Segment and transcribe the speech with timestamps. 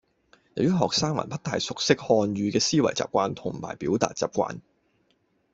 [0.55, 4.57] 由於學生還不太熟悉漢語嘅思維習慣同埋表達習慣